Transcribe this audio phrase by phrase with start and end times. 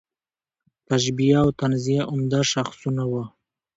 [0.89, 3.23] تشبیه او تنزیه عمده شاخصونه وو.